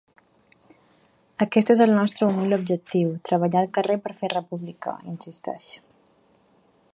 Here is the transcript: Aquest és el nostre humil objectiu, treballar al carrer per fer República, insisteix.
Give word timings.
Aquest 1.45 1.71
és 1.73 1.81
el 1.85 1.93
nostre 1.97 2.29
humil 2.29 2.57
objectiu, 2.57 3.11
treballar 3.29 3.61
al 3.61 3.69
carrer 3.79 3.99
per 4.07 4.15
fer 4.23 4.31
República, 4.35 4.97
insisteix. 5.13 5.69